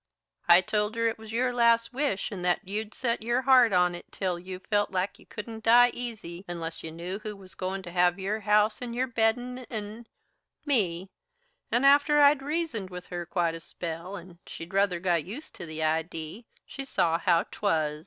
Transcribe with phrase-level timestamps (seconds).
[0.47, 3.71] I told her that it was your last wish, and that you'd set your heart
[3.71, 7.53] on it till you felt like you couldn't die easy unless you knew who was
[7.53, 10.09] goin' to have your house and your beddin' and
[10.65, 11.11] me,
[11.71, 15.67] and after I'd reasoned with her quite a spell and she'd ruther got used to
[15.67, 17.99] the idee, she saw how 'twas.